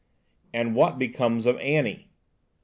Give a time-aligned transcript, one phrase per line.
[0.51, 2.09] "And what becomes of Annie?"